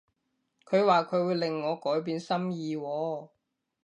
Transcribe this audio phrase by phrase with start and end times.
[0.65, 3.29] 佢話佢會令我改變心意喎